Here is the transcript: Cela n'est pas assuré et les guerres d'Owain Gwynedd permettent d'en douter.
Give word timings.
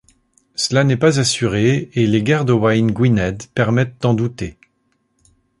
Cela 0.55 0.83
n'est 0.83 0.97
pas 0.97 1.19
assuré 1.19 1.91
et 1.93 2.07
les 2.07 2.23
guerres 2.23 2.43
d'Owain 2.43 2.87
Gwynedd 2.87 3.43
permettent 3.53 4.01
d'en 4.01 4.15
douter. 4.15 4.57